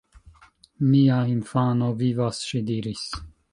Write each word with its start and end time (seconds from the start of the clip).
Mia 0.93 1.17
infano 1.35 1.91
vivas, 2.01 2.43
ŝi 2.51 2.65
diris. 2.73 3.07